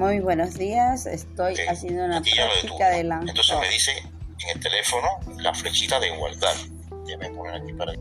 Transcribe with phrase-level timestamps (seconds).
[0.00, 3.20] Muy buenos días, estoy haciendo una aquí ya práctica de ¿no?
[3.20, 5.06] Entonces me dice en el teléfono
[5.36, 6.54] la flechita de igualdad.
[7.04, 7.92] Déjame poner aquí para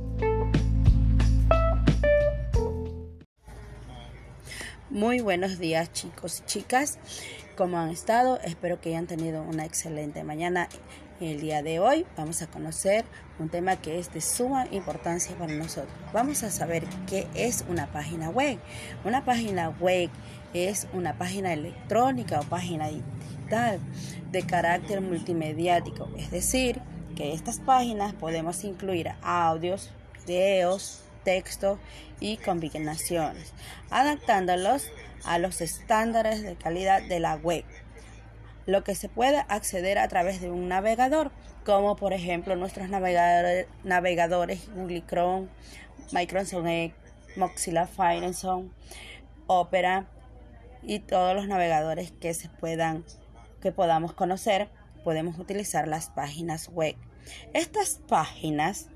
[4.91, 6.97] Muy buenos días chicos y chicas,
[7.55, 8.39] ¿cómo han estado?
[8.43, 10.67] Espero que hayan tenido una excelente mañana.
[11.21, 13.05] El día de hoy vamos a conocer
[13.37, 15.93] un tema que es de suma importancia para nosotros.
[16.11, 18.57] Vamos a saber qué es una página web.
[19.05, 20.09] Una página web
[20.55, 23.79] es una página electrónica o página digital
[24.31, 26.81] de carácter multimediático, es decir,
[27.15, 29.91] que estas páginas podemos incluir audios,
[30.25, 31.79] videos, texto
[32.19, 33.53] y combinaciones,
[33.89, 34.91] adaptándolos
[35.25, 37.63] a los estándares de calidad de la web.
[38.65, 41.31] Lo que se puede acceder a través de un navegador,
[41.65, 45.47] como por ejemplo nuestros navegadores, navegadores Google Chrome,
[46.11, 46.93] Microsoft Edge,
[47.35, 48.67] Mozilla Firefox,
[49.47, 50.07] Opera
[50.83, 53.03] y todos los navegadores que se puedan
[53.61, 54.69] que podamos conocer,
[55.03, 56.95] podemos utilizar las páginas web.
[57.53, 58.87] Estas páginas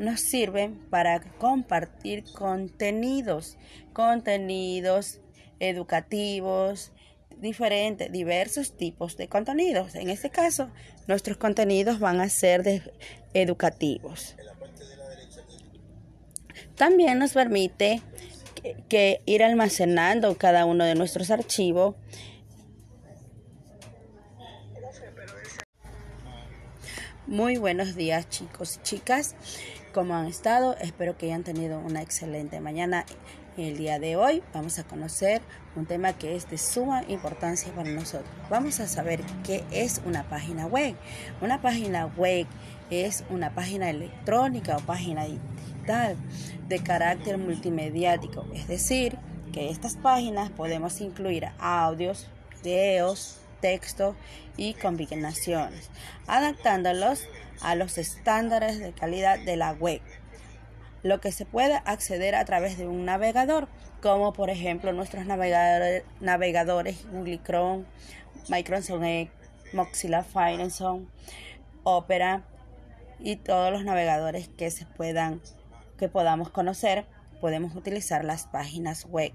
[0.00, 3.58] nos sirven para compartir contenidos,
[3.92, 5.20] contenidos
[5.60, 6.90] educativos,
[7.38, 9.94] diferentes, diversos tipos de contenidos.
[9.94, 10.70] En este caso,
[11.06, 12.82] nuestros contenidos van a ser de
[13.34, 14.36] educativos.
[16.76, 18.00] También nos permite
[18.54, 21.94] que, que ir almacenando cada uno de nuestros archivos
[27.30, 29.36] Muy buenos días chicos y chicas,
[29.94, 30.76] ¿cómo han estado?
[30.78, 33.06] Espero que hayan tenido una excelente mañana.
[33.56, 35.40] El día de hoy vamos a conocer
[35.76, 38.28] un tema que es de suma importancia para nosotros.
[38.50, 40.96] Vamos a saber qué es una página web.
[41.40, 42.48] Una página web
[42.90, 46.16] es una página electrónica o página digital
[46.66, 49.16] de carácter multimediático, es decir,
[49.52, 52.26] que estas páginas podemos incluir audios,
[52.64, 54.16] videos, texto
[54.56, 55.90] y combinaciones,
[56.26, 57.26] adaptándolos
[57.60, 60.00] a los estándares de calidad de la web.
[61.02, 63.68] Lo que se puede acceder a través de un navegador,
[64.02, 67.84] como por ejemplo nuestros navegadores, navegadores Google Chrome,
[68.48, 69.30] Microsoft Edge,
[69.72, 71.02] Mozilla Firefox,
[71.82, 72.44] Opera
[73.18, 75.40] y todos los navegadores que se puedan
[75.96, 77.04] que podamos conocer,
[77.40, 79.32] podemos utilizar las páginas web.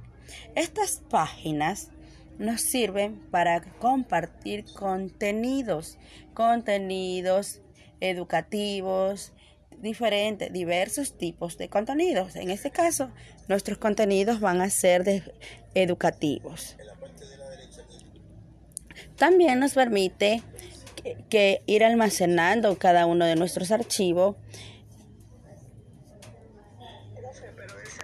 [0.55, 1.91] Estas páginas
[2.37, 5.97] nos sirven para compartir contenidos,
[6.33, 7.61] contenidos
[8.01, 9.33] educativos,
[9.81, 12.35] diferentes, diversos tipos de contenidos.
[12.35, 13.09] En este caso,
[13.47, 15.23] nuestros contenidos van a ser de
[15.73, 16.75] educativos.
[19.15, 20.41] También nos permite
[20.95, 24.35] que, que ir almacenando cada uno de nuestros archivos